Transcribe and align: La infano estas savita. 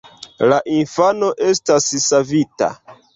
La 0.51 0.55
infano 0.77 1.29
estas 1.49 1.91
savita. 2.07 2.71